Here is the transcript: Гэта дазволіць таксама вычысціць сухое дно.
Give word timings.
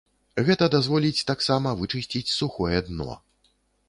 Гэта 0.45 0.69
дазволіць 0.75 1.25
таксама 1.31 1.73
вычысціць 1.81 2.33
сухое 2.39 2.77
дно. 2.89 3.11